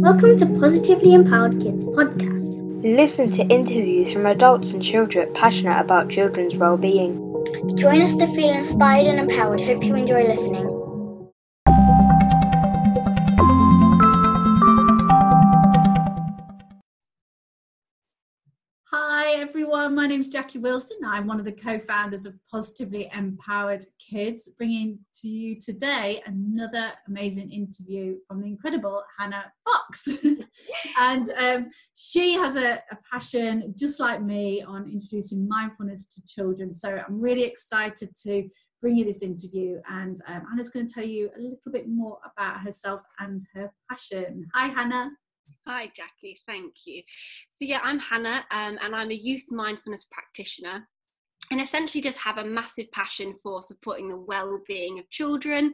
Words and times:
Welcome 0.00 0.36
to 0.36 0.46
Positively 0.60 1.12
Empowered 1.12 1.60
Kids 1.60 1.84
podcast. 1.84 2.54
Listen 2.84 3.30
to 3.30 3.42
interviews 3.48 4.12
from 4.12 4.26
adults 4.26 4.72
and 4.72 4.80
children 4.80 5.32
passionate 5.34 5.80
about 5.80 6.08
children's 6.08 6.54
well-being. 6.54 7.16
Join 7.74 8.00
us 8.00 8.14
to 8.16 8.26
feel 8.28 8.50
inspired 8.50 9.08
and 9.08 9.18
empowered. 9.18 9.60
Hope 9.60 9.82
you 9.82 9.96
enjoy 9.96 10.22
listening. 10.22 10.77
Everyone, 19.88 20.04
my 20.04 20.06
name 20.06 20.20
is 20.20 20.28
Jackie 20.28 20.58
Wilson. 20.58 20.98
I'm 21.06 21.26
one 21.26 21.38
of 21.38 21.46
the 21.46 21.52
co-founders 21.52 22.26
of 22.26 22.34
Positively 22.50 23.10
Empowered 23.14 23.82
Kids, 23.98 24.50
bringing 24.58 24.98
to 25.14 25.28
you 25.28 25.58
today 25.58 26.22
another 26.26 26.92
amazing 27.06 27.48
interview 27.50 28.16
from 28.28 28.42
the 28.42 28.48
incredible 28.48 29.02
Hannah 29.18 29.50
Fox. 29.64 30.06
and 31.00 31.30
um, 31.38 31.68
she 31.94 32.34
has 32.34 32.56
a, 32.56 32.82
a, 32.90 32.98
passion, 33.10 33.72
just 33.78 33.98
like 33.98 34.20
me, 34.20 34.60
on 34.60 34.90
introducing 34.90 35.48
mindfulness 35.48 36.06
to 36.08 36.26
children. 36.26 36.74
So 36.74 36.90
I'm 37.08 37.18
really 37.18 37.44
excited 37.44 38.10
to 38.24 38.46
bring 38.82 38.94
you 38.94 39.06
this 39.06 39.22
interview. 39.22 39.80
And 39.90 40.20
um, 40.28 40.42
Hannah's 40.50 40.68
going 40.68 40.86
to 40.86 40.92
tell 40.92 41.06
you 41.06 41.30
a 41.34 41.40
little 41.40 41.72
bit 41.72 41.88
more 41.88 42.18
about 42.36 42.60
herself 42.60 43.00
and 43.20 43.40
her 43.54 43.72
passion. 43.88 44.44
Hi, 44.54 44.66
Hannah. 44.66 45.12
Hi, 45.68 45.92
Jackie. 45.94 46.40
Thank 46.46 46.72
you. 46.86 47.02
So, 47.50 47.66
yeah, 47.66 47.80
I'm 47.82 47.98
Hannah, 47.98 48.42
um, 48.52 48.78
and 48.80 48.94
I'm 48.94 49.10
a 49.10 49.14
youth 49.14 49.44
mindfulness 49.50 50.06
practitioner 50.10 50.88
and 51.50 51.60
essentially 51.60 52.00
just 52.00 52.18
have 52.18 52.38
a 52.38 52.44
massive 52.44 52.90
passion 52.92 53.34
for 53.42 53.62
supporting 53.62 54.08
the 54.08 54.16
well-being 54.16 54.98
of 54.98 55.08
children 55.10 55.72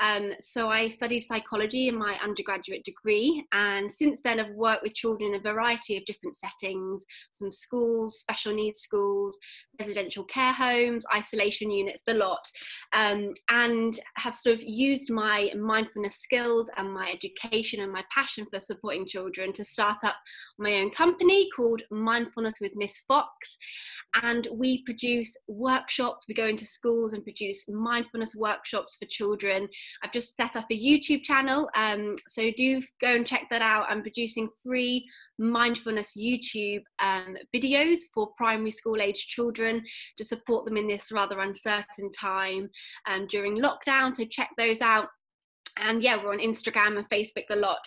um, 0.00 0.30
so 0.38 0.68
i 0.68 0.88
studied 0.88 1.20
psychology 1.20 1.88
in 1.88 1.98
my 1.98 2.16
undergraduate 2.22 2.84
degree 2.84 3.44
and 3.52 3.90
since 3.90 4.20
then 4.22 4.38
i've 4.38 4.54
worked 4.54 4.82
with 4.82 4.94
children 4.94 5.34
in 5.34 5.40
a 5.40 5.42
variety 5.42 5.96
of 5.96 6.04
different 6.04 6.36
settings 6.36 7.04
some 7.32 7.50
schools 7.50 8.20
special 8.20 8.54
needs 8.54 8.80
schools 8.80 9.36
residential 9.80 10.24
care 10.24 10.52
homes 10.52 11.04
isolation 11.14 11.70
units 11.70 12.02
the 12.06 12.14
lot 12.14 12.46
um, 12.92 13.32
and 13.50 14.00
have 14.16 14.34
sort 14.34 14.56
of 14.56 14.62
used 14.62 15.10
my 15.10 15.50
mindfulness 15.56 16.16
skills 16.16 16.70
and 16.76 16.92
my 16.92 17.10
education 17.10 17.80
and 17.80 17.92
my 17.92 18.04
passion 18.12 18.46
for 18.52 18.60
supporting 18.60 19.06
children 19.06 19.52
to 19.52 19.64
start 19.64 19.98
up 20.04 20.16
my 20.58 20.74
own 20.74 20.90
company 20.90 21.48
called 21.54 21.82
mindfulness 21.90 22.58
with 22.60 22.72
miss 22.76 23.00
fox 23.06 23.56
and 24.22 24.48
we 24.52 24.82
produce 24.82 25.36
workshops. 25.46 26.26
We 26.28 26.34
go 26.34 26.46
into 26.46 26.66
schools 26.66 27.12
and 27.12 27.22
produce 27.22 27.68
mindfulness 27.68 28.34
workshops 28.34 28.96
for 28.96 29.06
children. 29.06 29.68
I've 30.02 30.12
just 30.12 30.36
set 30.36 30.56
up 30.56 30.66
a 30.70 30.74
YouTube 30.74 31.22
channel, 31.22 31.68
um, 31.74 32.14
so 32.26 32.50
do 32.56 32.82
go 33.00 33.08
and 33.08 33.26
check 33.26 33.46
that 33.50 33.62
out. 33.62 33.86
I'm 33.88 34.02
producing 34.02 34.48
free 34.64 35.08
mindfulness 35.38 36.14
YouTube 36.16 36.82
um, 36.98 37.36
videos 37.54 37.98
for 38.12 38.30
primary 38.36 38.70
school 38.70 39.00
age 39.00 39.26
children 39.28 39.82
to 40.16 40.24
support 40.24 40.64
them 40.64 40.76
in 40.76 40.88
this 40.88 41.12
rather 41.12 41.40
uncertain 41.40 42.10
time 42.10 42.68
um, 43.06 43.26
during 43.28 43.58
lockdown. 43.58 44.14
So 44.16 44.24
check 44.24 44.50
those 44.58 44.80
out. 44.80 45.08
And 45.78 46.02
yeah, 46.02 46.22
we're 46.22 46.32
on 46.32 46.40
Instagram 46.40 46.98
and 46.98 47.08
Facebook 47.08 47.44
a 47.50 47.56
lot. 47.56 47.80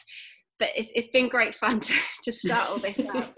But 0.59 0.69
it's, 0.75 0.91
it's 0.95 1.09
been 1.09 1.27
great 1.27 1.55
fun 1.55 1.79
to, 1.81 1.93
to 2.23 2.31
start 2.31 2.69
all 2.69 2.77
this 2.77 2.99
out. 3.13 3.33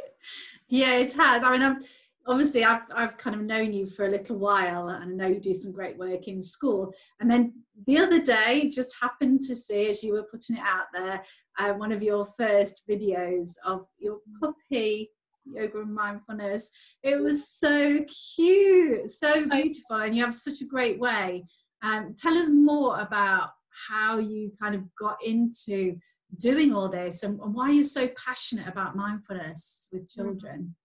yeah, 0.67 0.95
it 0.95 1.13
has. 1.13 1.43
I 1.43 1.51
mean, 1.51 1.63
I'm 1.63 1.83
obviously 2.25 2.63
I've, 2.63 2.83
I've 2.93 3.17
kind 3.17 3.35
of 3.35 3.41
known 3.41 3.73
you 3.73 3.87
for 3.87 4.05
a 4.05 4.09
little 4.11 4.37
while 4.37 4.87
and 4.87 5.03
I 5.03 5.07
know 5.07 5.33
you 5.33 5.39
do 5.39 5.53
some 5.53 5.71
great 5.71 5.97
work 5.97 6.27
in 6.27 6.41
school. 6.41 6.93
And 7.19 7.29
then 7.29 7.53
the 7.87 7.97
other 7.97 8.21
day, 8.21 8.69
just 8.69 8.95
happened 9.01 9.41
to 9.41 9.55
see 9.55 9.89
as 9.89 10.03
you 10.03 10.13
were 10.13 10.23
putting 10.23 10.57
it 10.57 10.63
out 10.63 10.85
there, 10.93 11.21
uh, 11.59 11.73
one 11.73 11.91
of 11.91 12.01
your 12.01 12.27
first 12.37 12.83
videos 12.89 13.55
of 13.65 13.85
your 13.99 14.19
puppy 14.39 15.11
yoga 15.45 15.81
and 15.81 15.93
mindfulness. 15.93 16.69
It 17.03 17.21
was 17.21 17.49
so 17.49 18.03
cute, 18.35 19.09
so 19.09 19.47
beautiful, 19.47 19.97
and 19.97 20.15
you 20.15 20.23
have 20.23 20.35
such 20.35 20.61
a 20.61 20.65
great 20.65 20.99
way. 20.99 21.45
Um, 21.81 22.15
tell 22.17 22.37
us 22.37 22.49
more 22.49 22.99
about 22.99 23.49
how 23.89 24.19
you 24.19 24.51
kind 24.61 24.75
of 24.75 24.83
got 24.95 25.17
into 25.23 25.97
doing 26.39 26.73
all 26.73 26.89
this 26.89 27.23
and, 27.23 27.39
and 27.39 27.53
why 27.53 27.71
you're 27.71 27.83
so 27.83 28.09
passionate 28.15 28.67
about 28.67 28.95
mindfulness 28.95 29.89
with 29.91 30.03
mm. 30.03 30.15
children. 30.15 30.75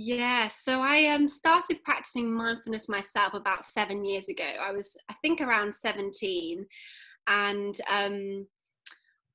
Yeah, 0.00 0.46
so 0.46 0.80
I 0.80 1.06
um, 1.06 1.26
started 1.26 1.82
practicing 1.82 2.32
mindfulness 2.32 2.88
myself 2.88 3.34
about 3.34 3.64
seven 3.64 4.04
years 4.04 4.28
ago. 4.28 4.44
I 4.44 4.70
was, 4.70 4.96
I 5.10 5.14
think, 5.22 5.40
around 5.40 5.74
17. 5.74 6.64
And 7.26 7.80
um, 7.90 8.46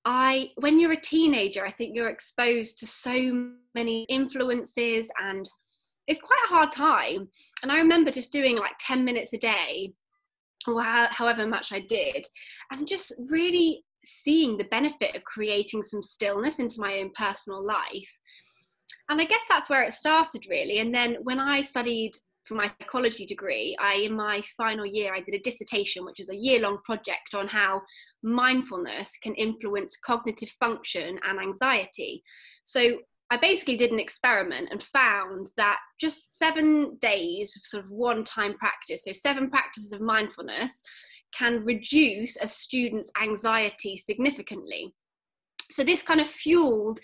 I, 0.05 0.51
when 0.55 0.79
you're 0.79 0.93
a 0.93 1.01
teenager, 1.01 1.65
I 1.65 1.69
think 1.69 1.93
you're 1.93 2.07
exposed 2.07 2.79
to 2.79 2.87
so 2.87 3.51
many 3.75 4.03
influences 4.03 5.11
and 5.21 5.45
it's 6.07 6.21
quite 6.21 6.39
a 6.45 6.53
hard 6.53 6.71
time. 6.71 7.27
And 7.61 7.69
I 7.69 7.79
remember 7.79 8.09
just 8.09 8.31
doing 8.31 8.55
like 8.55 8.71
10 8.79 9.03
minutes 9.03 9.33
a 9.33 9.39
day, 9.39 9.91
or 10.65 10.81
however 10.81 11.45
much 11.45 11.73
I 11.73 11.81
did, 11.81 12.25
and 12.71 12.87
just 12.87 13.11
really 13.19 13.83
seeing 14.05 14.55
the 14.55 14.63
benefit 14.71 15.13
of 15.13 15.25
creating 15.25 15.83
some 15.83 16.01
stillness 16.01 16.59
into 16.59 16.79
my 16.79 16.99
own 16.99 17.11
personal 17.15 17.61
life 17.61 18.17
and 19.09 19.21
I 19.21 19.25
guess 19.25 19.41
that's 19.49 19.69
where 19.69 19.83
it 19.83 19.93
started 19.93 20.45
really. 20.49 20.79
And 20.79 20.93
then 20.93 21.17
when 21.23 21.39
I 21.39 21.61
studied 21.61 22.11
for 22.45 22.55
my 22.55 22.67
psychology 22.67 23.25
degree, 23.25 23.75
I 23.79 23.95
in 23.95 24.15
my 24.15 24.41
final 24.57 24.85
year 24.85 25.13
I 25.13 25.21
did 25.21 25.35
a 25.35 25.39
dissertation, 25.39 26.03
which 26.05 26.19
is 26.19 26.29
a 26.29 26.35
year-long 26.35 26.79
project 26.83 27.33
on 27.33 27.47
how 27.47 27.81
mindfulness 28.21 29.17
can 29.21 29.33
influence 29.35 29.97
cognitive 29.97 30.49
function 30.59 31.19
and 31.27 31.39
anxiety. 31.39 32.21
So 32.63 32.99
I 33.29 33.37
basically 33.37 33.77
did 33.77 33.91
an 33.91 33.99
experiment 33.99 34.67
and 34.71 34.83
found 34.83 35.51
that 35.57 35.79
just 35.99 36.37
seven 36.37 36.97
days 37.01 37.55
of 37.55 37.63
sort 37.63 37.85
of 37.85 37.89
one-time 37.89 38.55
practice, 38.55 39.05
so 39.05 39.11
seven 39.11 39.49
practices 39.49 39.93
of 39.93 40.01
mindfulness, 40.01 40.81
can 41.33 41.63
reduce 41.63 42.37
a 42.37 42.47
student's 42.47 43.09
anxiety 43.21 43.97
significantly. 43.97 44.93
So 45.71 45.83
this 45.83 46.03
kind 46.03 46.19
of 46.21 46.27
fueled 46.27 46.99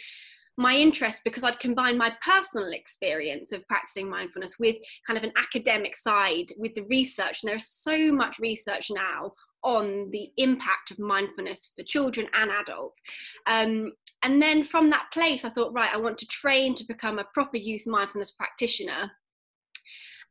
my 0.60 0.76
interest 0.76 1.22
because 1.24 1.46
I'd 1.46 1.60
combine 1.60 1.98
my 1.98 2.12
personal 2.22 2.74
experience 2.74 3.54
of 3.54 3.66
practicing 3.70 4.10
mindfulness 4.10 4.60
with 4.60 4.76
kind 5.08 5.18
of 5.18 5.24
an 5.24 5.32
academic 5.38 5.96
side 5.96 6.48
with 6.58 6.76
the 6.76 6.84
research. 6.84 7.42
And 7.42 7.50
there's 7.50 7.70
so 7.70 8.12
much 8.12 8.40
research 8.40 8.92
now 8.92 9.32
on 9.64 10.10
the 10.12 10.30
impact 10.36 10.92
of 10.92 11.00
mindfulness 11.00 11.72
for 11.78 11.84
children 11.84 12.28
and 12.34 12.52
adults. 12.52 13.02
Um, 13.48 13.94
and 14.24 14.42
then 14.42 14.66
from 14.66 14.90
that 14.90 15.08
place, 15.14 15.46
I 15.46 15.50
thought, 15.50 15.74
right, 15.74 15.94
I 15.94 15.98
want 15.98 16.18
to 16.18 16.28
train 16.28 16.76
to 16.76 16.86
become 16.86 17.20
a 17.20 17.28
proper 17.34 17.58
youth 17.58 17.88
mindfulness 17.88 18.32
practitioner 18.32 19.10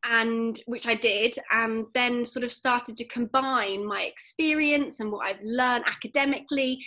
and 0.05 0.61
which 0.67 0.87
I 0.87 0.95
did, 0.95 1.35
and 1.51 1.87
then 1.93 2.25
sort 2.25 2.45
of 2.45 2.53
started 2.53 2.97
to 2.99 3.05
combine 3.07 3.85
my 3.85 4.03
experience 4.03 5.01
and 5.01 5.11
what 5.11 5.27
I've 5.27 5.43
learned 5.43 5.85
academically 5.89 6.79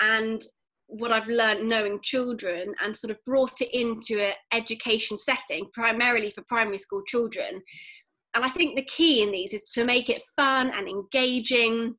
and 0.00 0.40
what 0.90 1.12
I've 1.12 1.28
learned 1.28 1.68
knowing 1.68 2.00
children 2.02 2.74
and 2.82 2.96
sort 2.96 3.10
of 3.10 3.24
brought 3.24 3.60
it 3.60 3.70
into 3.72 4.20
an 4.20 4.34
education 4.52 5.16
setting, 5.16 5.66
primarily 5.72 6.30
for 6.30 6.42
primary 6.42 6.78
school 6.78 7.02
children. 7.06 7.62
And 8.34 8.44
I 8.44 8.48
think 8.48 8.76
the 8.76 8.84
key 8.84 9.22
in 9.22 9.32
these 9.32 9.54
is 9.54 9.64
to 9.74 9.84
make 9.84 10.08
it 10.08 10.22
fun 10.36 10.70
and 10.70 10.88
engaging 10.88 11.94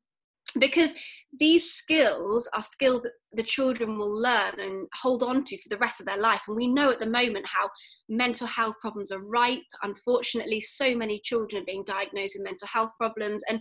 because 0.58 0.94
these 1.38 1.72
skills 1.72 2.48
are 2.52 2.62
skills 2.62 3.02
that 3.02 3.12
the 3.32 3.42
children 3.42 3.96
will 3.96 4.14
learn 4.14 4.58
and 4.58 4.86
hold 4.94 5.22
on 5.22 5.44
to 5.44 5.56
for 5.62 5.68
the 5.70 5.78
rest 5.78 6.00
of 6.00 6.06
their 6.06 6.18
life. 6.18 6.42
And 6.46 6.56
we 6.56 6.66
know 6.66 6.90
at 6.90 7.00
the 7.00 7.06
moment 7.06 7.46
how 7.46 7.70
mental 8.08 8.46
health 8.46 8.76
problems 8.80 9.12
are 9.12 9.22
ripe. 9.22 9.60
Unfortunately, 9.82 10.60
so 10.60 10.94
many 10.94 11.20
children 11.24 11.62
are 11.62 11.66
being 11.66 11.84
diagnosed 11.84 12.36
with 12.36 12.44
mental 12.44 12.68
health 12.68 12.92
problems. 12.98 13.42
And 13.48 13.60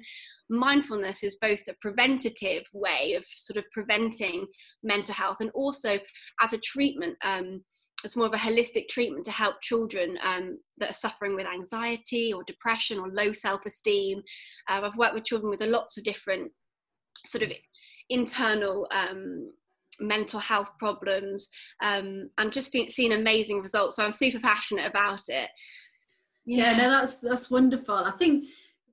mindfulness 0.50 1.24
is 1.24 1.38
both 1.42 1.62
a 1.70 1.76
preventative 1.82 2.64
way 2.74 3.14
of 3.14 3.24
sort 3.28 3.58
of 3.58 3.64
preventing 3.72 4.46
mental 4.84 5.16
health 5.16 5.38
and 5.40 5.52
also 5.52 5.98
as 6.42 6.54
a 6.54 6.58
treatment. 6.58 7.16
Um, 7.24 7.62
it's 8.04 8.16
more 8.16 8.26
of 8.26 8.34
a 8.34 8.38
holistic 8.38 8.88
treatment 8.90 9.26
to 9.26 9.32
help 9.32 9.62
children 9.62 10.18
um, 10.24 10.58
that 10.78 10.90
are 10.90 10.94
suffering 10.94 11.36
with 11.36 11.46
anxiety 11.46 12.34
or 12.34 12.44
depression 12.44 13.00
or 13.00 13.10
low 13.10 13.32
self-esteem. 13.32 14.22
Uh, 14.70 14.82
I've 14.84 14.98
worked 14.98 15.14
with 15.14 15.26
children 15.26 15.52
with 15.52 15.62
lots 15.62 15.98
of 15.98 16.04
different 16.04 16.52
sort 17.26 17.44
of 17.44 17.52
internal 18.10 18.88
um, 18.92 19.52
mental 20.00 20.40
health 20.40 20.78
problems 20.78 21.50
um, 21.82 22.30
and 22.38 22.52
just 22.52 22.72
been, 22.72 22.90
seen 22.90 23.12
amazing 23.12 23.62
results. 23.62 23.96
So 23.96 24.04
I'm 24.04 24.12
super 24.12 24.40
passionate 24.40 24.88
about 24.88 25.22
it. 25.28 25.50
Yeah. 26.46 26.72
yeah, 26.72 26.78
no, 26.78 26.90
that's 26.90 27.20
that's 27.20 27.52
wonderful. 27.52 27.96
I 27.96 28.12
think 28.12 28.46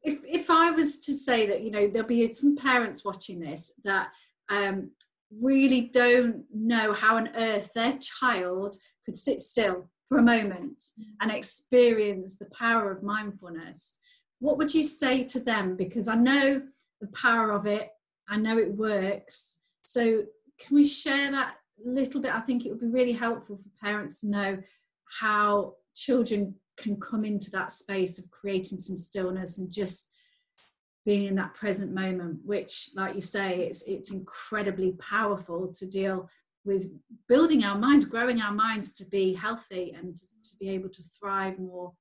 if 0.03 0.19
if 0.25 0.51
I 0.51 0.71
was 0.71 0.99
to 1.01 1.15
say 1.15 1.47
that, 1.47 1.63
you 1.63 1.71
know, 1.71 1.89
there'll 1.89 2.07
be 2.07 2.35
some 2.35 2.57
parents 2.57 3.05
watching 3.05 3.41
this 3.41 3.73
that 3.85 4.09
um, 4.51 4.91
really 5.31 5.91
don't 5.93 6.45
know 6.55 6.93
how 6.93 7.17
on 7.17 7.29
earth 7.37 7.71
their 7.75 7.99
child 8.01 8.77
could 9.05 9.17
sit 9.17 9.41
still 9.41 9.89
for 10.09 10.19
a 10.19 10.23
moment 10.23 10.83
and 11.21 11.31
experience 11.31 12.37
the 12.37 12.47
power 12.47 12.91
of 12.91 13.03
mindfulness. 13.03 13.99
What 14.41 14.59
would 14.59 14.75
you 14.75 14.85
say 14.85 15.25
to 15.25 15.41
them? 15.41 15.77
Because 15.77 16.09
I 16.09 16.15
know 16.15 16.63
the 17.01 17.09
power 17.09 17.51
of 17.51 17.67
it 17.67 17.91
I 18.29 18.37
know 18.37 18.59
it 18.59 18.77
works. 18.77 19.59
So 19.83 20.25
can 20.59 20.77
we 20.77 20.87
share 20.87 21.31
that 21.31 21.55
little 21.85 22.21
bit, 22.21 22.35
I 22.35 22.41
think 22.41 22.65
it 22.67 22.71
would 22.71 22.81
be 22.81 22.87
really 22.87 23.13
helpful 23.13 23.57
for 23.57 23.87
parents 23.87 24.21
to 24.21 24.31
know 24.31 24.59
how 25.21 25.75
children 25.95 26.55
can 26.77 26.99
come 27.01 27.25
into 27.25 27.51
that 27.51 27.73
space 27.73 28.19
of 28.19 28.31
creating 28.31 28.79
some 28.79 28.97
stillness 28.97 29.59
and 29.59 29.71
just 29.71 30.09
being 31.05 31.27
in 31.27 31.35
that 31.35 31.55
present 31.55 31.93
moment 31.93 32.39
which 32.45 32.91
like 32.95 33.15
you 33.15 33.21
say 33.21 33.61
it's 33.61 33.83
it's 33.87 34.13
incredibly 34.13 34.93
powerful 35.01 35.73
to 35.73 35.87
deal 35.87 36.29
with 36.67 36.91
building 37.29 37.65
our 37.65 37.79
minds 37.79 38.05
growing 38.05 38.43
our 38.43 38.53
minds 38.53 38.93
to 38.93 39.07
be 39.07 39.33
healthy 39.33 39.95
and 39.99 40.15
to, 40.15 40.27
to 40.43 40.55
be 40.61 40.69
able 40.69 40.89
to 40.89 41.03
thrive 41.03 41.59
more 41.59 41.93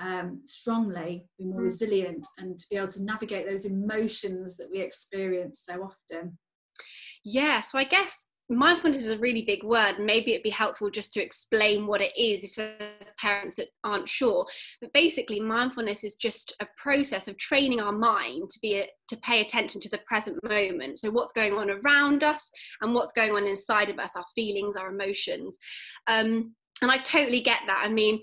um, 0.00 0.40
strongly 0.46 1.26
be 1.38 1.44
more 1.44 1.60
mm. 1.60 1.64
resilient 1.64 2.26
and 2.38 2.58
to 2.58 2.66
be 2.70 2.76
able 2.76 2.88
to 2.88 3.02
navigate 3.02 3.46
those 3.46 3.64
emotions 3.64 4.56
that 4.56 4.68
we 4.70 4.80
experience 4.80 5.62
so 5.64 5.82
often. 5.82 6.38
Yeah 7.22 7.60
so 7.60 7.78
i 7.78 7.84
guess 7.84 8.26
mindfulness 8.50 9.06
is 9.06 9.12
a 9.12 9.18
really 9.18 9.42
big 9.42 9.62
word. 9.62 9.94
Maybe 9.98 10.32
it'd 10.32 10.42
be 10.42 10.50
helpful 10.50 10.90
just 10.90 11.12
to 11.12 11.22
explain 11.22 11.86
what 11.86 12.00
it 12.00 12.12
is 12.18 12.42
if 12.42 12.56
there's 12.56 13.12
parents 13.18 13.54
that 13.54 13.68
aren't 13.84 14.08
sure. 14.08 14.44
But 14.80 14.92
basically 14.92 15.40
mindfulness 15.40 16.02
is 16.02 16.16
just 16.16 16.54
a 16.60 16.66
process 16.76 17.28
of 17.28 17.38
training 17.38 17.80
our 17.80 17.92
mind 17.92 18.50
to 18.50 18.58
be 18.60 18.80
a, 18.80 18.88
to 19.08 19.16
pay 19.18 19.40
attention 19.40 19.80
to 19.82 19.88
the 19.88 20.00
present 20.06 20.36
moment. 20.42 20.98
So 20.98 21.10
what's 21.10 21.32
going 21.32 21.54
on 21.54 21.70
around 21.70 22.24
us 22.24 22.50
and 22.82 22.92
what's 22.92 23.12
going 23.12 23.32
on 23.32 23.46
inside 23.46 23.88
of 23.88 23.98
us 23.98 24.16
our 24.16 24.26
feelings 24.34 24.76
our 24.76 24.92
emotions. 24.92 25.56
Um, 26.08 26.54
and 26.82 26.90
i 26.90 26.96
totally 26.96 27.40
get 27.40 27.60
that. 27.66 27.82
I 27.84 27.88
mean 27.88 28.20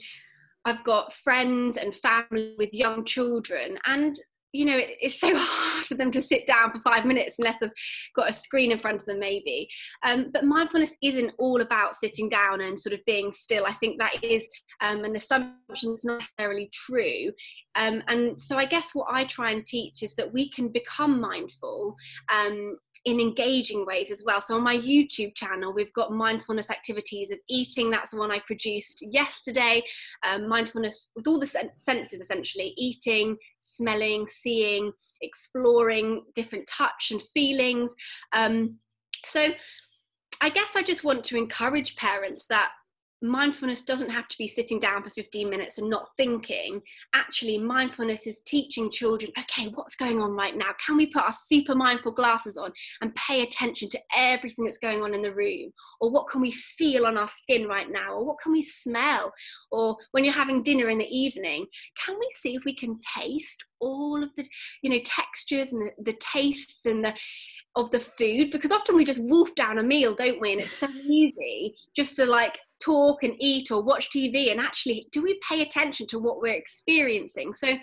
I've 0.68 0.84
got 0.84 1.14
friends 1.14 1.78
and 1.78 1.96
family 1.96 2.56
with 2.58 2.74
young 2.74 3.06
children, 3.06 3.80
and 3.86 4.20
you 4.54 4.66
know, 4.66 4.80
it's 4.80 5.20
so 5.20 5.34
hard 5.34 5.86
for 5.86 5.96
them 5.96 6.12
to 6.12 6.22
sit 6.22 6.46
down 6.46 6.72
for 6.72 6.80
five 6.80 7.06
minutes 7.06 7.36
unless 7.38 7.58
they've 7.62 7.72
got 8.16 8.30
a 8.30 8.34
screen 8.34 8.72
in 8.72 8.78
front 8.78 9.02
of 9.02 9.06
them, 9.06 9.20
maybe. 9.20 9.70
Um, 10.04 10.28
but 10.34 10.44
mindfulness 10.44 10.94
isn't 11.02 11.32
all 11.38 11.62
about 11.62 11.96
sitting 11.96 12.28
down 12.28 12.62
and 12.62 12.78
sort 12.78 12.94
of 12.94 13.00
being 13.06 13.32
still. 13.32 13.66
I 13.66 13.74
think 13.74 14.00
that 14.00 14.24
is 14.24 14.48
um, 14.82 15.04
an 15.06 15.16
assumption 15.16 15.92
that's 15.92 16.06
not 16.06 16.22
necessarily 16.38 16.70
true. 16.74 17.32
Um, 17.76 18.04
and 18.08 18.40
so 18.40 18.58
I 18.58 18.66
guess 18.66 18.94
what 18.94 19.08
I 19.10 19.26
try 19.26 19.52
and 19.52 19.64
teach 19.64 20.04
is 20.04 20.16
that 20.16 20.34
we 20.34 20.50
can 20.50 20.70
become 20.70 21.22
mindful 21.22 21.96
um, 22.34 22.78
in 23.06 23.20
engaging 23.20 23.86
ways 23.86 24.12
as 24.12 24.24
well. 24.26 24.42
So 24.42 24.56
on 24.56 24.64
my 24.64 24.78
YouTube 24.78 25.36
channel, 25.36 25.74
we've 25.74 25.94
got 25.94 26.12
mindfulness 26.12 26.70
activities 26.70 27.32
of 27.32 27.40
eating. 27.50 27.90
That's 27.90 28.12
the 28.12 28.18
one 28.18 28.32
I 28.32 28.40
produced 28.46 29.04
yesterday. 29.10 29.84
Um, 30.24 30.48
mindfulness 30.48 31.12
with 31.16 31.28
all 31.28 31.40
the 31.40 31.48
sen- 31.48 31.72
senses, 31.76 32.22
essentially 32.22 32.74
eating, 32.78 33.38
smelling, 33.62 34.28
seeing, 34.28 34.92
exploring 35.22 36.24
different 36.36 36.68
touch 36.68 37.10
and 37.12 37.22
feelings. 37.22 37.96
Um, 38.34 38.78
so 39.24 39.50
I 40.42 40.50
guess 40.50 40.76
I 40.76 40.84
just 40.84 41.04
want 41.04 41.24
to 41.26 41.38
encourage 41.38 41.96
parents 41.96 42.46
that 42.48 42.72
mindfulness 43.22 43.82
doesn't 43.82 44.10
have 44.10 44.28
to 44.28 44.38
be 44.38 44.48
sitting 44.48 44.80
down 44.80 45.04
for 45.04 45.10
15 45.10 45.50
minutes 45.50 45.78
and 45.78 45.90
not 45.90 46.10
thinking. 46.18 46.82
Actually, 47.14 47.58
mindfulness 47.58 48.28
is 48.28 48.42
teaching 48.46 48.92
children 48.92 49.32
okay, 49.40 49.70
what's 49.74 49.96
going 49.96 50.22
on 50.22 50.32
right 50.32 50.56
now? 50.56 50.70
Can 50.86 50.98
we 50.98 51.08
put 51.08 51.24
our 51.24 51.32
super 51.32 51.76
mindful 51.76 52.12
glasses 52.12 52.58
on 52.58 52.72
and 53.02 53.16
pay 53.16 53.42
attention 53.42 53.90
to 53.90 54.00
everything 54.16 54.66
that's 54.66 54.78
going 54.78 55.02
on 55.04 55.14
in 55.14 55.22
the 55.22 55.34
room? 55.34 55.72
Or 56.02 56.12
what 56.12 56.28
can 56.28 56.42
we 56.42 56.52
feel 56.52 57.06
on 57.06 57.18
our 57.18 57.28
skin 57.28 57.68
right 57.68 57.90
now? 57.90 58.14
Or 58.14 58.26
what 58.26 58.40
can 58.40 58.52
we 58.52 58.62
smell? 58.62 59.32
Or 59.72 59.96
when 60.12 60.24
you're 60.24 60.34
having 60.34 60.64
dinner 60.64 60.90
in 60.90 60.98
the 60.98 61.18
evening, 61.18 61.66
can 62.04 62.16
we 62.20 62.28
see 62.32 62.56
if 62.56 62.66
we 62.66 62.76
can 62.76 62.98
taste 63.16 63.64
all 63.80 64.24
of 64.24 64.34
the 64.36 64.48
you 64.82 64.90
know 64.90 65.00
textures 65.06 65.72
and 65.72 65.82
the, 65.84 66.12
the 66.12 66.18
tastes 66.20 66.86
and 66.86 67.06
the 67.06 67.14
of 67.76 67.92
the 67.92 68.00
food 68.00 68.50
because 68.50 68.72
often 68.72 68.96
we 68.96 69.04
just 69.04 69.22
wolf 69.24 69.54
down 69.54 69.78
a 69.78 69.84
meal 69.84 70.16
don't 70.16 70.42
we 70.42 70.52
and 70.52 70.62
it's 70.62 70.72
so 70.72 70.90
easy 71.08 71.76
just 71.96 72.16
to 72.16 72.26
like 72.26 72.58
talk 72.80 73.24
and 73.24 73.36
eat 73.40 73.72
or 73.72 73.82
watch 73.82 74.10
TV 74.10 74.52
and 74.52 74.60
actually 74.60 75.06
do 75.12 75.22
we 75.22 75.40
pay 75.48 75.62
attention 75.62 76.08
to 76.08 76.20
what 76.20 76.42
we're 76.42 76.54
experiencing? 76.54 77.54
So 77.54 77.76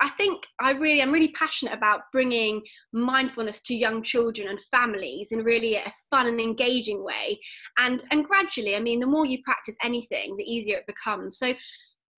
I 0.00 0.08
think 0.10 0.46
I 0.60 0.72
really 0.72 1.00
I'm 1.00 1.12
really 1.12 1.32
passionate 1.32 1.74
about 1.74 2.02
bringing 2.12 2.62
mindfulness 2.92 3.60
to 3.62 3.74
young 3.74 4.02
children 4.02 4.48
and 4.48 4.60
families 4.60 5.30
in 5.30 5.44
really 5.44 5.76
a 5.76 5.92
fun 6.10 6.26
and 6.26 6.40
engaging 6.40 7.02
way. 7.02 7.38
And 7.78 8.02
and 8.10 8.24
gradually, 8.24 8.76
I 8.76 8.80
mean, 8.80 9.00
the 9.00 9.06
more 9.06 9.24
you 9.24 9.38
practice 9.44 9.76
anything, 9.82 10.36
the 10.36 10.44
easier 10.44 10.78
it 10.78 10.86
becomes. 10.86 11.38
So 11.38 11.54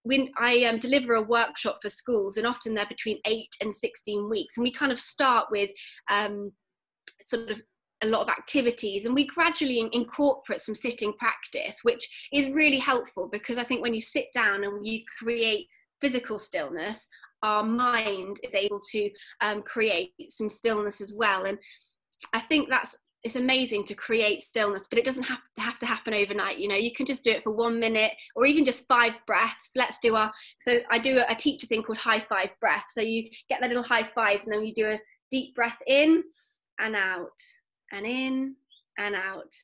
when 0.05 0.31
I 0.39 0.65
um, 0.65 0.79
deliver 0.79 1.15
a 1.15 1.23
workshop 1.23 1.79
for 1.83 1.91
schools, 1.91 2.37
and 2.37 2.47
often 2.47 2.75
they're 2.75 2.87
between 2.87 3.19
eight 3.27 3.55
and 3.61 3.75
16 3.75 4.31
weeks, 4.31 4.57
and 4.57 4.65
we 4.65 4.73
kind 4.73 4.93
of 4.93 4.99
start 4.99 5.49
with 5.51 5.71
um, 6.11 6.53
sort 7.21 7.51
of 7.51 7.61
a 8.03 8.07
lot 8.07 8.23
of 8.23 8.29
activities 8.29 9.07
and 9.07 9.15
we 9.15 9.27
gradually 9.27 9.89
incorporate 9.93 10.61
some 10.61 10.75
sitting 10.75 11.13
practice 11.15 11.81
which 11.83 12.07
is 12.33 12.55
really 12.55 12.79
helpful 12.79 13.29
because 13.33 13.57
i 13.57 13.65
think 13.65 13.83
when 13.83 13.95
you 13.95 14.01
sit 14.01 14.27
down 14.35 14.65
and 14.65 14.87
you 14.87 15.01
create 15.19 15.67
physical 16.01 16.39
stillness 16.39 17.09
our 17.43 17.63
mind 17.63 18.41
is 18.43 18.55
able 18.55 18.81
to 18.81 19.11
um, 19.41 19.63
create 19.63 20.13
some 20.29 20.49
stillness 20.49 21.01
as 21.01 21.15
well. 21.15 21.45
And 21.45 21.59
i 22.33 22.41
think 22.41 22.69
that's 22.69 22.97
it's 23.23 23.37
amazing 23.37 23.85
to 23.85 23.95
create 23.95 24.41
stillness 24.41 24.87
but 24.89 24.99
it 24.99 25.05
doesn't 25.05 25.25
have 25.25 25.41
to 25.55 25.61
have 25.61 25.79
to 25.79 25.85
happen 25.85 26.15
overnight 26.15 26.59
you 26.59 26.67
know 26.67 26.77
you 26.77 26.93
can 26.93 27.05
just 27.05 27.25
do 27.25 27.31
it 27.31 27.43
for 27.43 27.53
one 27.53 27.79
minute 27.79 28.13
or 28.35 28.47
even 28.47 28.65
just 28.65 28.87
five 28.87 29.13
breaths. 29.27 29.73
Let's 29.77 29.99
do 29.99 30.17
our 30.17 30.33
so 30.61 30.79
i 30.91 30.99
do 30.99 31.19
a, 31.19 31.27
a 31.29 31.35
teacher 31.35 31.67
thing 31.67 31.83
called 31.83 31.99
high 31.99 32.25
five 32.29 32.51
breath 32.61 32.85
so 32.89 33.03
you 33.03 33.29
get 33.51 33.61
the 33.61 33.69
little 33.69 33.83
high 33.83 34.09
fives 34.15 34.47
and 34.47 34.55
then 34.55 34.65
you 34.65 34.73
do 34.73 34.87
a 34.87 34.99
deep 35.31 35.55
breath 35.55 35.79
in 35.87 36.23
and 36.79 36.97
out 36.97 37.39
and 37.93 38.07
in 38.07 38.55
and 38.99 39.15
out. 39.15 39.55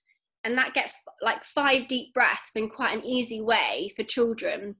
And 0.44 0.58
that 0.58 0.74
gets 0.74 0.94
like 1.20 1.44
five 1.44 1.86
deep 1.86 2.12
breaths 2.14 2.52
in 2.56 2.68
quite 2.68 2.96
an 2.96 3.04
easy 3.04 3.40
way 3.40 3.92
for 3.96 4.02
children. 4.02 4.76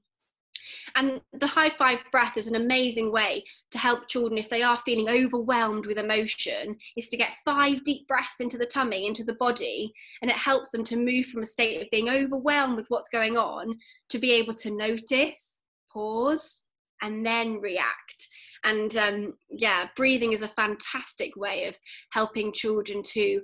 And 0.95 1.19
the 1.33 1.47
high 1.47 1.69
five 1.69 1.99
breath 2.11 2.37
is 2.37 2.47
an 2.47 2.55
amazing 2.55 3.11
way 3.11 3.43
to 3.71 3.77
help 3.77 4.07
children 4.07 4.37
if 4.37 4.49
they 4.49 4.63
are 4.63 4.77
feeling 4.79 5.09
overwhelmed 5.09 5.85
with 5.85 5.97
emotion, 5.97 6.77
is 6.95 7.07
to 7.07 7.17
get 7.17 7.33
five 7.43 7.83
deep 7.83 8.07
breaths 8.07 8.39
into 8.39 8.57
the 8.57 8.65
tummy, 8.65 9.05
into 9.07 9.23
the 9.23 9.35
body, 9.35 9.91
and 10.21 10.31
it 10.31 10.37
helps 10.37 10.69
them 10.69 10.83
to 10.85 10.95
move 10.95 11.25
from 11.27 11.41
a 11.41 11.45
state 11.45 11.81
of 11.81 11.89
being 11.91 12.09
overwhelmed 12.09 12.75
with 12.75 12.89
what's 12.89 13.09
going 13.09 13.37
on 13.37 13.77
to 14.09 14.19
be 14.19 14.31
able 14.31 14.53
to 14.53 14.71
notice, 14.71 15.61
pause, 15.91 16.63
and 17.01 17.25
then 17.25 17.59
react 17.59 18.27
and 18.63 18.95
um, 18.97 19.33
yeah 19.49 19.87
breathing 19.95 20.33
is 20.33 20.41
a 20.41 20.47
fantastic 20.47 21.35
way 21.35 21.65
of 21.65 21.77
helping 22.11 22.53
children 22.53 23.03
to 23.03 23.41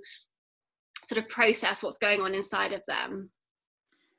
sort 1.06 1.18
of 1.18 1.30
process 1.30 1.81
what's 1.81 1.98
going 1.98 2.21
on 2.21 2.36
inside 2.36 2.74
of 2.74 2.81
them. 2.88 3.31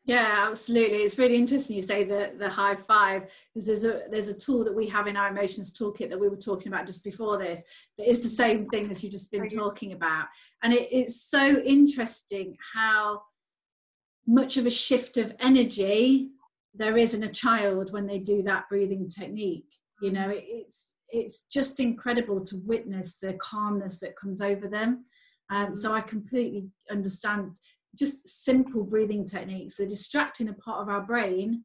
Yeah 0.04 0.46
absolutely. 0.48 0.98
It's 0.98 1.18
really 1.18 1.36
interesting 1.36 1.76
you 1.76 1.82
say 1.82 2.04
the 2.04 2.32
the 2.38 2.48
high 2.48 2.76
five 2.88 3.28
because 3.54 3.66
there's 3.66 3.84
a 3.84 4.02
there's 4.10 4.28
a 4.28 4.38
tool 4.38 4.64
that 4.64 4.74
we 4.74 4.88
have 4.88 5.06
in 5.06 5.16
our 5.16 5.28
emotions 5.28 5.76
toolkit 5.78 6.08
that 6.10 6.20
we 6.20 6.28
were 6.28 6.36
talking 6.36 6.72
about 6.72 6.86
just 6.86 7.04
before 7.04 7.38
this 7.38 7.62
that 7.98 8.08
is 8.08 8.20
the 8.20 8.28
same 8.28 8.66
thing 8.68 8.90
as 8.90 9.02
you've 9.02 9.12
just 9.12 9.30
been 9.30 9.46
talking 9.46 9.92
about. 9.92 10.26
And 10.62 10.72
it, 10.72 10.88
it's 10.90 11.22
so 11.22 11.58
interesting 11.58 12.56
how 12.74 13.22
much 14.26 14.56
of 14.56 14.66
a 14.66 14.70
shift 14.70 15.16
of 15.16 15.34
energy 15.40 16.30
there 16.74 16.96
is 16.96 17.14
in 17.14 17.24
a 17.24 17.28
child 17.28 17.92
when 17.92 18.06
they 18.06 18.18
do 18.18 18.42
that 18.42 18.68
breathing 18.68 19.08
technique 19.08 19.66
you 20.00 20.12
know 20.12 20.30
it, 20.30 20.44
it's 20.46 20.92
it's 21.08 21.44
just 21.50 21.80
incredible 21.80 22.44
to 22.44 22.56
witness 22.64 23.18
the 23.18 23.34
calmness 23.34 23.98
that 23.98 24.16
comes 24.16 24.40
over 24.40 24.68
them. 24.68 25.04
Um, 25.50 25.74
so 25.74 25.92
i 25.92 26.00
completely 26.00 26.68
understand 26.90 27.50
just 27.98 28.44
simple 28.44 28.84
breathing 28.84 29.26
techniques 29.26 29.76
they're 29.76 29.86
distracting 29.88 30.48
a 30.48 30.52
part 30.52 30.80
of 30.80 30.88
our 30.88 31.00
brain 31.00 31.64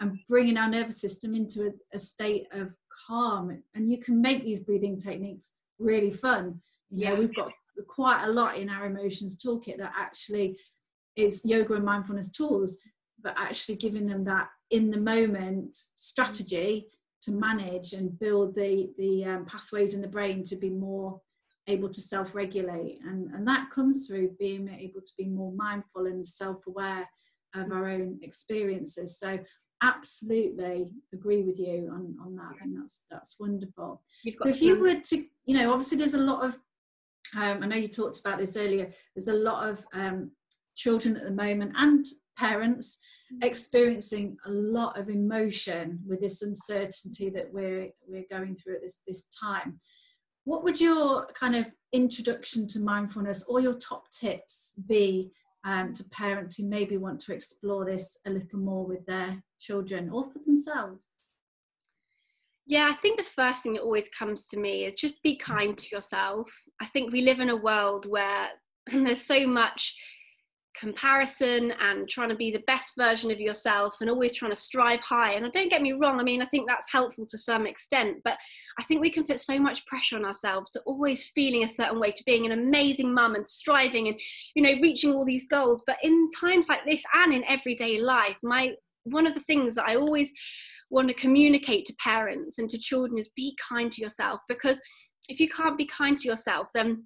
and 0.00 0.18
bringing 0.28 0.56
our 0.56 0.68
nervous 0.68 1.00
system 1.00 1.34
into 1.34 1.66
a, 1.66 1.96
a 1.96 1.98
state 1.98 2.46
of 2.52 2.74
calm. 3.06 3.62
And 3.74 3.90
you 3.90 3.98
can 3.98 4.20
make 4.20 4.44
these 4.44 4.60
breathing 4.60 4.98
techniques 4.98 5.52
really 5.78 6.10
fun. 6.10 6.60
Yeah. 6.90 7.14
we've 7.14 7.34
got 7.34 7.52
quite 7.88 8.24
a 8.24 8.30
lot 8.30 8.56
in 8.56 8.70
our 8.70 8.86
emotions 8.86 9.36
toolkit 9.36 9.78
that 9.78 9.92
actually 9.96 10.56
is 11.16 11.40
yoga 11.44 11.74
and 11.74 11.84
mindfulness 11.84 12.30
tools 12.30 12.78
but 13.22 13.34
actually 13.36 13.74
giving 13.74 14.06
them 14.06 14.24
that 14.24 14.48
in 14.70 14.90
the 14.90 14.98
moment 14.98 15.76
strategy 15.96 16.86
to 17.26 17.32
manage 17.32 17.92
and 17.92 18.18
build 18.18 18.54
the 18.54 18.90
the 18.98 19.24
um, 19.24 19.44
pathways 19.44 19.94
in 19.94 20.00
the 20.00 20.08
brain 20.08 20.42
to 20.44 20.56
be 20.56 20.70
more 20.70 21.20
able 21.68 21.88
to 21.88 22.00
self-regulate. 22.00 23.00
And 23.04 23.30
and 23.34 23.46
that 23.46 23.70
comes 23.74 24.06
through 24.06 24.36
being 24.38 24.68
able 24.68 25.00
to 25.00 25.12
be 25.18 25.26
more 25.26 25.52
mindful 25.52 26.06
and 26.06 26.26
self-aware 26.26 27.08
of 27.54 27.72
our 27.72 27.88
own 27.88 28.18
experiences. 28.22 29.18
So 29.18 29.38
absolutely 29.82 30.94
agree 31.12 31.42
with 31.42 31.58
you 31.58 31.90
on 31.92 32.16
on 32.24 32.36
that. 32.36 32.62
And 32.62 32.76
that's 32.76 33.04
that's 33.10 33.36
wonderful. 33.38 34.02
So 34.24 34.48
if 34.48 34.62
you 34.62 34.80
were 34.80 35.00
to 35.00 35.24
you 35.46 35.56
know 35.56 35.70
obviously 35.70 35.98
there's 35.98 36.14
a 36.14 36.18
lot 36.18 36.44
of 36.44 36.58
um, 37.36 37.62
i 37.62 37.66
know 37.66 37.76
you 37.76 37.88
talked 37.88 38.20
about 38.20 38.38
this 38.38 38.56
earlier 38.56 38.92
there's 39.14 39.28
a 39.28 39.32
lot 39.32 39.68
of 39.68 39.84
um, 39.92 40.30
children 40.76 41.16
at 41.16 41.24
the 41.24 41.30
moment 41.30 41.72
and 41.76 42.04
parents 42.36 42.98
experiencing 43.42 44.36
a 44.46 44.50
lot 44.50 44.98
of 44.98 45.08
emotion 45.08 45.98
with 46.06 46.20
this 46.20 46.42
uncertainty 46.42 47.28
that 47.30 47.52
we're 47.52 47.88
we're 48.06 48.24
going 48.30 48.54
through 48.54 48.76
at 48.76 48.82
this 48.82 49.00
this 49.06 49.26
time 49.26 49.80
what 50.46 50.62
would 50.62 50.80
your 50.80 51.26
kind 51.34 51.56
of 51.56 51.66
introduction 51.92 52.68
to 52.68 52.78
mindfulness 52.78 53.44
or 53.48 53.58
your 53.58 53.74
top 53.74 54.08
tips 54.12 54.74
be 54.86 55.32
um, 55.64 55.92
to 55.92 56.04
parents 56.10 56.56
who 56.56 56.68
maybe 56.68 56.96
want 56.96 57.20
to 57.22 57.34
explore 57.34 57.84
this 57.84 58.18
a 58.26 58.30
little 58.30 58.60
more 58.60 58.86
with 58.86 59.04
their 59.06 59.42
children 59.58 60.08
or 60.08 60.24
for 60.30 60.38
themselves? 60.46 61.14
Yeah, 62.68 62.88
I 62.88 62.94
think 62.94 63.18
the 63.18 63.24
first 63.24 63.64
thing 63.64 63.74
that 63.74 63.82
always 63.82 64.08
comes 64.10 64.46
to 64.48 64.58
me 64.58 64.84
is 64.84 64.94
just 64.94 65.20
be 65.24 65.34
kind 65.34 65.76
to 65.76 65.94
yourself. 65.94 66.48
I 66.80 66.86
think 66.86 67.12
we 67.12 67.22
live 67.22 67.40
in 67.40 67.50
a 67.50 67.56
world 67.56 68.08
where 68.08 68.48
there's 68.92 69.22
so 69.22 69.48
much 69.48 69.96
comparison 70.78 71.72
and 71.80 72.08
trying 72.08 72.28
to 72.28 72.36
be 72.36 72.50
the 72.50 72.62
best 72.66 72.94
version 72.96 73.30
of 73.30 73.40
yourself 73.40 73.96
and 74.00 74.10
always 74.10 74.34
trying 74.34 74.52
to 74.52 74.56
strive 74.56 75.00
high. 75.00 75.32
And 75.32 75.50
don't 75.52 75.70
get 75.70 75.82
me 75.82 75.92
wrong, 75.92 76.20
I 76.20 76.22
mean, 76.24 76.42
I 76.42 76.46
think 76.46 76.68
that's 76.68 76.90
helpful 76.92 77.26
to 77.26 77.38
some 77.38 77.66
extent, 77.66 78.18
but 78.24 78.38
I 78.78 78.84
think 78.84 79.00
we 79.00 79.10
can 79.10 79.24
put 79.24 79.40
so 79.40 79.58
much 79.58 79.86
pressure 79.86 80.16
on 80.16 80.24
ourselves 80.24 80.70
to 80.72 80.80
always 80.80 81.28
feeling 81.28 81.64
a 81.64 81.68
certain 81.68 81.98
way, 81.98 82.10
to 82.10 82.24
being 82.24 82.46
an 82.46 82.52
amazing 82.52 83.12
mum 83.12 83.34
and 83.34 83.48
striving 83.48 84.08
and, 84.08 84.20
you 84.54 84.62
know, 84.62 84.80
reaching 84.82 85.12
all 85.12 85.24
these 85.24 85.46
goals. 85.46 85.82
But 85.86 85.98
in 86.02 86.28
times 86.38 86.68
like 86.68 86.84
this 86.86 87.04
and 87.14 87.32
in 87.32 87.44
everyday 87.44 88.00
life, 88.00 88.38
my 88.42 88.74
one 89.04 89.26
of 89.26 89.34
the 89.34 89.40
things 89.40 89.76
that 89.76 89.88
I 89.88 89.94
always 89.94 90.32
want 90.90 91.08
to 91.08 91.14
communicate 91.14 91.84
to 91.86 91.94
parents 92.02 92.58
and 92.58 92.68
to 92.70 92.78
children 92.78 93.18
is 93.18 93.28
be 93.30 93.56
kind 93.56 93.90
to 93.92 94.02
yourself 94.02 94.40
because 94.48 94.80
if 95.28 95.40
you 95.40 95.48
can't 95.48 95.78
be 95.78 95.86
kind 95.86 96.18
to 96.18 96.28
yourself, 96.28 96.68
then 96.74 97.04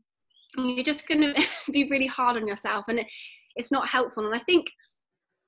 you're 0.57 0.85
just 0.85 1.09
going 1.09 1.21
to 1.35 1.45
be 1.73 1.89
really 1.89 2.07
hard 2.07 2.37
on 2.37 2.47
yourself. 2.47 2.85
And 2.89 3.05
it's 3.61 3.73
not 3.73 3.89
helpful. 3.89 4.27
And 4.27 4.35
I 4.35 4.39
think 4.39 4.67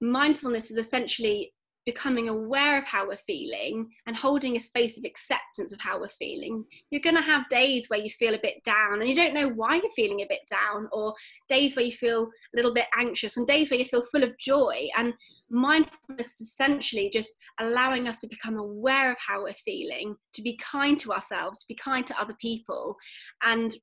mindfulness 0.00 0.70
is 0.70 0.78
essentially 0.78 1.52
becoming 1.84 2.28
aware 2.28 2.78
of 2.78 2.84
how 2.84 3.08
we're 3.08 3.16
feeling 3.16 3.88
and 4.06 4.14
holding 4.14 4.56
a 4.56 4.60
space 4.60 4.98
of 4.98 5.04
acceptance 5.04 5.72
of 5.72 5.80
how 5.80 5.98
we're 5.98 6.06
feeling. 6.06 6.64
You're 6.90 7.00
going 7.00 7.16
to 7.16 7.22
have 7.22 7.48
days 7.48 7.88
where 7.88 7.98
you 7.98 8.08
feel 8.08 8.34
a 8.34 8.40
bit 8.40 8.62
down 8.64 9.00
and 9.00 9.08
you 9.08 9.16
don't 9.16 9.34
know 9.34 9.48
why 9.48 9.76
you're 9.76 9.90
feeling 9.96 10.20
a 10.20 10.26
bit 10.28 10.42
down, 10.48 10.88
or 10.92 11.12
days 11.48 11.74
where 11.74 11.84
you 11.84 11.90
feel 11.90 12.22
a 12.22 12.56
little 12.56 12.72
bit 12.72 12.86
anxious, 12.96 13.36
and 13.36 13.48
days 13.48 13.70
where 13.70 13.80
you 13.80 13.84
feel 13.84 14.04
full 14.12 14.22
of 14.22 14.38
joy. 14.38 14.86
And 14.96 15.12
mindfulness 15.50 16.40
is 16.40 16.52
essentially 16.52 17.10
just 17.12 17.34
allowing 17.58 18.06
us 18.06 18.18
to 18.18 18.28
become 18.28 18.58
aware 18.58 19.10
of 19.10 19.18
how 19.18 19.42
we're 19.42 19.52
feeling, 19.52 20.14
to 20.34 20.42
be 20.42 20.56
kind 20.58 20.98
to 21.00 21.12
ourselves, 21.12 21.58
to 21.60 21.66
be 21.68 21.74
kind 21.74 22.06
to 22.06 22.20
other 22.20 22.36
people, 22.40 22.96
and 23.42 23.76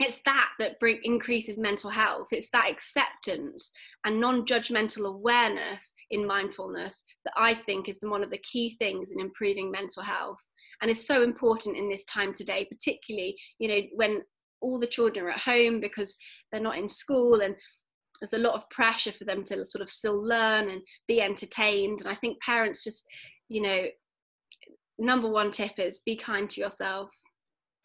it's 0.00 0.20
that 0.24 0.48
that 0.58 0.80
bring, 0.80 0.98
increases 1.02 1.58
mental 1.58 1.90
health. 1.90 2.28
It's 2.32 2.50
that 2.50 2.70
acceptance 2.70 3.70
and 4.04 4.20
non-judgmental 4.20 5.06
awareness 5.06 5.92
in 6.10 6.26
mindfulness 6.26 7.04
that 7.24 7.34
i 7.36 7.52
think 7.52 7.88
is 7.88 7.98
one 8.02 8.22
of 8.22 8.30
the 8.30 8.38
key 8.38 8.76
things 8.78 9.08
in 9.12 9.20
improving 9.20 9.70
mental 9.70 10.02
health 10.02 10.40
and 10.80 10.90
is 10.90 11.06
so 11.06 11.22
important 11.22 11.76
in 11.76 11.88
this 11.88 12.04
time 12.04 12.32
today 12.32 12.66
particularly 12.70 13.36
you 13.58 13.68
know 13.68 13.80
when 13.94 14.22
all 14.60 14.78
the 14.78 14.86
children 14.86 15.24
are 15.24 15.30
at 15.30 15.40
home 15.40 15.80
because 15.80 16.16
they're 16.50 16.60
not 16.60 16.78
in 16.78 16.88
school 16.88 17.40
and 17.40 17.54
there's 18.20 18.34
a 18.34 18.38
lot 18.38 18.54
of 18.54 18.68
pressure 18.68 19.12
for 19.12 19.24
them 19.24 19.42
to 19.42 19.64
sort 19.64 19.80
of 19.80 19.88
still 19.88 20.22
learn 20.22 20.68
and 20.68 20.82
be 21.08 21.22
entertained. 21.22 22.00
And 22.00 22.08
i 22.08 22.14
think 22.14 22.40
parents 22.40 22.84
just 22.84 23.06
you 23.48 23.62
know 23.62 23.86
number 24.98 25.30
one 25.30 25.50
tip 25.50 25.78
is 25.78 26.00
be 26.00 26.16
kind 26.16 26.48
to 26.50 26.60
yourself 26.60 27.08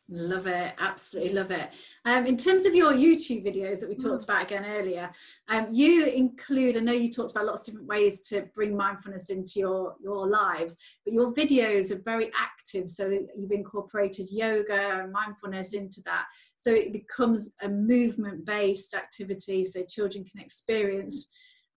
Love 0.07 0.45
it, 0.45 0.75
absolutely 0.77 1.33
love 1.33 1.49
it. 1.49 1.69
Um, 2.05 2.27
in 2.27 2.37
terms 2.37 2.67
of 2.67 2.75
your 2.75 2.93
YouTube 2.93 3.43
videos 3.43 3.79
that 3.79 3.89
we 3.89 3.95
talked 3.95 4.21
mm. 4.21 4.25
about 4.25 4.43
again 4.43 4.63
earlier, 4.63 5.09
um, 5.49 5.67
you 5.71 6.05
include, 6.05 6.77
I 6.77 6.81
know 6.81 6.91
you 6.91 7.11
talked 7.11 7.31
about 7.31 7.47
lots 7.47 7.61
of 7.61 7.65
different 7.67 7.87
ways 7.87 8.21
to 8.29 8.43
bring 8.53 8.77
mindfulness 8.77 9.31
into 9.31 9.59
your, 9.59 9.95
your 10.03 10.27
lives, 10.27 10.77
but 11.03 11.13
your 11.13 11.33
videos 11.33 11.91
are 11.91 12.03
very 12.03 12.31
active. 12.39 12.91
So 12.91 13.09
you've 13.09 13.51
incorporated 13.51 14.29
yoga 14.29 15.01
and 15.01 15.11
mindfulness 15.11 15.73
into 15.73 16.01
that. 16.05 16.25
So 16.59 16.71
it 16.71 16.93
becomes 16.93 17.53
a 17.63 17.67
movement 17.67 18.45
based 18.45 18.93
activity 18.93 19.63
so 19.63 19.83
children 19.85 20.23
can 20.23 20.39
experience 20.39 21.29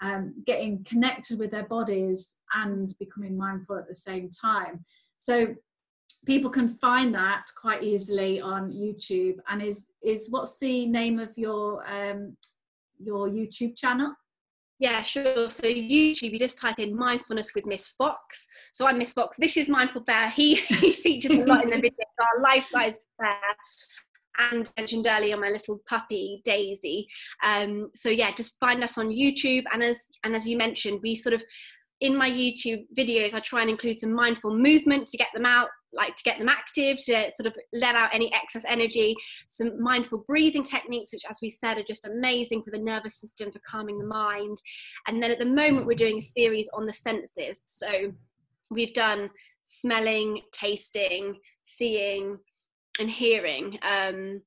um, 0.03 0.35
getting 0.45 0.85
connected 0.85 1.39
with 1.39 1.51
their 1.51 1.67
bodies 1.67 2.35
and 2.55 2.93
becoming 2.99 3.39
mindful 3.39 3.79
at 3.79 3.89
the 3.89 3.95
same 3.95 4.29
time. 4.31 4.85
So 5.17 5.55
people 6.29 6.51
can 6.51 6.77
find 6.77 7.15
that 7.15 7.47
quite 7.57 7.83
easily 7.83 8.41
on 8.41 8.71
YouTube. 8.71 9.37
And 9.49 9.63
is 9.63 9.87
is 10.03 10.29
what's 10.31 10.59
the 10.59 10.87
name 10.87 11.19
of 11.19 11.31
your 11.37 11.83
um, 11.91 12.37
your 12.99 13.29
YouTube 13.29 13.77
channel? 13.77 14.15
Yeah, 14.79 15.03
sure. 15.03 15.51
So 15.51 15.65
YouTube, 15.65 16.33
you 16.33 16.39
just 16.39 16.59
type 16.59 16.79
in 16.79 16.97
mindfulness 16.97 17.53
with 17.55 17.67
Miss 17.67 17.89
Fox. 17.89 18.47
So 18.73 18.87
I'm 18.87 18.99
Miss 18.99 19.13
Fox. 19.13 19.37
This 19.37 19.57
is 19.57 19.69
Mindful 19.69 20.03
Bear. 20.03 20.29
He, 20.29 20.55
he 20.85 20.93
features 20.93 21.33
a 21.33 21.45
lot 21.45 21.65
in 21.65 21.71
the 21.71 21.77
video. 21.87 22.07
Our 22.21 22.43
life-size 22.43 23.01
bear, 23.19 23.39
and 24.39 24.71
mentioned 24.77 25.07
earlier 25.09 25.37
my 25.37 25.51
little 25.51 25.81
puppy 25.89 26.43
Daisy. 26.45 27.09
Um, 27.43 27.91
so 27.95 28.09
yeah, 28.09 28.31
just 28.33 28.61
find 28.61 28.85
us 28.85 28.99
on 28.99 29.09
YouTube. 29.09 29.65
And 29.73 29.83
as 29.83 30.09
and 30.25 30.37
as 30.37 30.47
you 30.47 30.57
mentioned, 30.57 31.01
we 31.03 31.17
sort 31.17 31.35
of 31.35 31.43
in 32.01 32.17
my 32.17 32.31
YouTube 32.31 32.85
videos, 32.97 33.35
I 33.35 33.41
try 33.41 33.63
and 33.63 33.71
include 33.71 33.97
some 33.97 34.13
mindful 34.13 34.57
movement 34.57 35.09
to 35.09 35.17
get 35.17 35.29
them 35.35 35.47
out 35.47 35.69
like 35.93 36.15
to 36.15 36.23
get 36.23 36.39
them 36.39 36.49
active 36.49 36.99
to 36.99 37.31
sort 37.35 37.47
of 37.47 37.55
let 37.73 37.95
out 37.95 38.11
any 38.13 38.33
excess 38.35 38.65
energy. 38.69 39.15
Some 39.49 39.83
mindful 39.83 40.23
breathing 40.27 40.63
techniques 40.63 41.13
which 41.13 41.25
as 41.29 41.39
we 41.41 41.51
said 41.51 41.79
are 41.79 41.83
just 41.83 42.07
amazing 42.07 42.63
for 42.63 42.71
the 42.71 42.79
nervous 42.79 43.19
system 43.19 43.51
for 43.51 43.61
calming 43.67 43.99
the 43.99 44.07
mind. 44.07 44.57
And 45.07 45.23
then 45.23 45.31
at 45.31 45.39
the 45.39 45.47
moment 45.47 45.87
we're 45.87 45.95
doing 45.95 46.19
a 46.19 46.23
series 46.23 46.69
on 46.75 46.87
the 46.87 46.93
senses. 46.93 47.63
So 47.67 48.13
we've 48.71 48.93
done 48.93 49.31
smelling 49.65 50.43
tasting 50.53 51.37
seeing 51.65 52.39
and 52.99 53.11
hearing. 53.11 53.79
Um, 53.83 54.43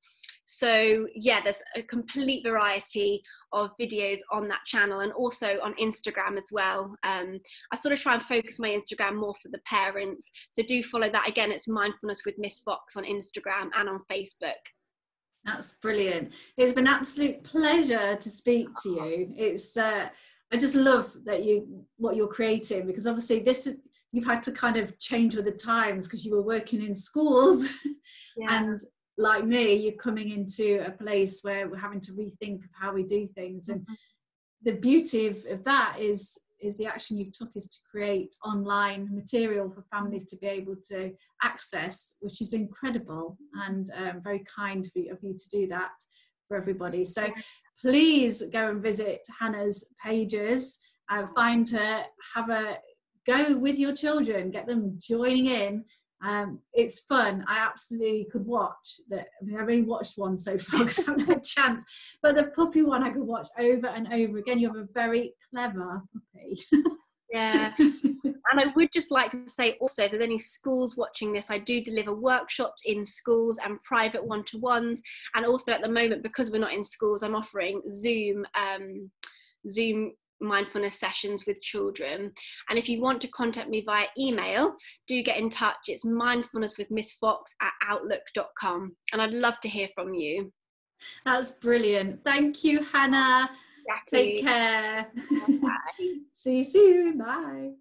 so 0.58 1.08
yeah 1.16 1.42
there's 1.42 1.62
a 1.76 1.84
complete 1.84 2.46
variety 2.46 3.22
of 3.54 3.72
videos 3.80 4.20
on 4.32 4.48
that 4.48 4.64
channel 4.66 5.02
and 5.02 5.12
also 5.14 5.60
on 5.62 5.74
instagram 5.76 6.38
as 6.38 6.50
well. 6.52 6.96
Um, 7.04 7.40
i 7.72 7.76
sort 7.76 7.94
of 7.94 8.00
try 8.00 8.14
and 8.14 8.24
focus 8.24 8.60
my 8.60 8.70
instagram 8.70 9.16
more 9.16 9.36
for 9.42 9.50
the 9.50 9.60
parents. 9.66 10.32
So 10.50 10.64
do 10.64 10.82
follow 10.84 11.10
that. 11.10 11.28
Again 11.28 11.52
it's 11.52 11.68
mindfulness 11.68 12.22
with 12.26 12.36
miss 12.38 12.60
fox 12.60 12.96
on 12.96 13.04
instagram 13.04 13.70
and 13.76 13.90
on 13.90 14.00
facebook. 14.10 14.62
That's 15.46 15.74
brilliant. 15.82 16.32
It's 16.58 16.74
been 16.74 16.88
absolute 16.88 17.44
pleasure 17.44 18.16
to 18.16 18.30
speak 18.30 18.68
to 18.84 18.90
you. 18.90 19.34
It's 19.36 19.76
uh, 19.78 20.10
i 20.54 20.58
just 20.58 20.76
love 20.76 21.16
that 21.24 21.44
you 21.44 21.86
what 21.98 22.16
you're 22.18 22.28
creating 22.28 22.86
because 22.86 23.08
obviously 23.08 23.40
this 23.40 23.68
is 23.68 23.78
you've 24.12 24.26
had 24.26 24.44
to 24.44 24.52
kind 24.52 24.76
of 24.76 24.98
change 25.00 25.36
with 25.36 25.46
the 25.46 25.52
times 25.52 26.06
because 26.08 26.26
you 26.26 26.36
were 26.36 26.42
working 26.42 26.82
in 26.84 26.96
schools. 26.96 27.70
Yeah. 28.38 28.62
and 28.62 28.80
like 29.22 29.46
me, 29.46 29.76
you're 29.76 29.94
coming 29.94 30.32
into 30.32 30.86
a 30.86 30.92
place 30.92 31.42
where 31.44 31.70
we're 31.70 31.78
having 31.78 32.02
to 32.02 32.12
rethink 32.14 32.64
of 32.64 32.72
how 32.74 32.94
we 32.94 33.04
do 33.04 33.28
things. 33.28 33.70
And 33.70 33.82
mm-hmm. 33.82 33.94
the 34.64 34.74
beauty 34.74 35.28
of, 35.28 35.46
of 35.50 35.64
that 35.64 35.98
is 36.00 36.38
is 36.62 36.78
the 36.78 36.86
action 36.86 37.18
you've 37.18 37.32
took 37.32 37.50
is 37.56 37.68
to 37.68 37.78
create 37.90 38.36
online 38.46 39.10
material 39.12 39.70
for 39.70 39.84
families 39.92 40.26
to 40.26 40.38
be 40.38 40.48
able 40.48 40.76
to 40.76 41.12
access, 41.42 42.18
which 42.20 42.40
is 42.40 42.54
incredible 42.54 43.36
and 43.66 43.90
um, 43.96 44.22
very 44.24 44.44
kind 44.56 44.86
of 44.86 44.92
you, 44.94 45.12
of 45.12 45.18
you 45.24 45.34
to 45.36 45.50
do 45.50 45.68
that 45.68 45.90
for 46.48 46.58
everybody. 46.58 47.04
So 47.04 47.28
please 47.80 48.44
go 48.54 48.70
and 48.70 48.82
visit 48.82 49.22
Hannah's 49.40 49.86
pages, 50.06 50.78
uh, 51.10 51.26
find 51.36 51.68
her, 51.72 52.04
have 52.36 52.50
a 52.50 52.78
go 53.26 53.58
with 53.58 53.78
your 53.78 53.94
children, 53.94 54.52
get 54.52 54.68
them 54.68 54.98
joining 55.00 55.48
in 55.48 55.84
um, 56.24 56.60
it's 56.74 57.02
fun. 57.02 57.44
I 57.48 57.58
absolutely 57.58 58.28
could 58.32 58.46
watch 58.46 59.02
that. 59.10 59.28
I 59.42 59.46
mean, 59.46 59.56
I've 59.56 59.64
only 59.64 59.82
watched 59.82 60.18
one 60.18 60.38
so 60.38 60.58
far 60.58 60.80
because 60.86 61.00
I 61.00 61.04
haven't 61.04 61.26
had 61.26 61.38
a 61.38 61.42
chance. 61.42 61.84
But 62.22 62.36
the 62.36 62.46
puppy 62.56 62.84
one 62.84 63.04
I 63.04 63.10
could 63.10 63.24
watch 63.24 63.48
over 63.58 63.88
and 63.88 64.12
over 64.14 64.38
again. 64.38 64.60
You 64.60 64.68
have 64.68 64.78
a 64.78 64.88
very 64.94 65.34
clever 65.50 66.04
puppy. 66.14 66.62
yeah. 67.32 67.74
and 67.80 68.60
I 68.60 68.72
would 68.76 68.90
just 68.94 69.12
like 69.12 69.32
to 69.32 69.50
say 69.50 69.78
also, 69.82 70.04
if 70.04 70.12
there's 70.12 70.24
any 70.24 70.38
schools 70.38 70.96
watching 70.96 71.34
this, 71.34 71.50
I 71.50 71.58
do 71.58 71.82
deliver 71.82 72.16
workshops 72.16 72.84
in 72.86 73.04
schools 73.04 73.60
and 73.64 73.82
private 73.84 74.24
one 74.24 74.44
to 74.46 74.60
ones. 74.60 75.02
And 75.34 75.46
also 75.46 75.72
at 75.72 75.82
the 75.82 75.90
moment, 75.90 76.24
because 76.24 76.52
we're 76.52 76.60
not 76.60 76.74
in 76.74 76.84
schools, 76.84 77.24
I'm 77.24 77.36
offering 77.36 77.82
Zoom. 77.90 78.46
Um, 78.56 79.10
Zoom 79.68 80.14
mindfulness 80.42 81.00
sessions 81.00 81.46
with 81.46 81.62
children. 81.62 82.32
And 82.70 82.80
if 82.80 82.90
you 82.90 83.02
want 83.02 83.22
to 83.22 83.28
contact 83.30 83.70
me 83.70 83.82
via 83.86 84.08
email, 84.18 84.76
do 85.08 85.22
get 85.24 85.38
in 85.38 85.50
touch. 85.50 85.78
It's 85.88 86.06
mindfulness 86.06 86.78
with 86.78 86.92
Miss 86.92 87.14
Fox 87.14 87.54
at 87.62 87.74
outlook.com. 87.88 88.96
And 89.14 89.22
I'd 89.22 89.32
love 89.32 89.60
to 89.62 89.70
hear 89.70 89.90
from 89.96 90.14
you. 90.14 90.52
That's 91.26 91.52
brilliant. 91.52 92.24
Thank 92.24 92.64
you, 92.64 92.84
Hannah. 92.84 93.50
Take 94.08 94.44
care. 94.44 95.08
Bye. 95.62 96.08
See 96.34 96.58
you 96.58 96.64
soon. 96.64 97.18
Bye. 97.18 97.72